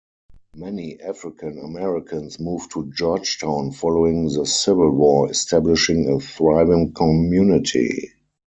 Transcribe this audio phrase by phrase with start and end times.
[0.55, 8.09] Many African Americans moved to Georgetown following the Civil War, establishing a thriving community.